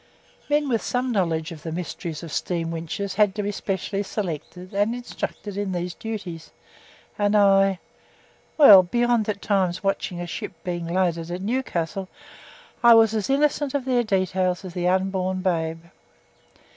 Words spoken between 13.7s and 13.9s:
of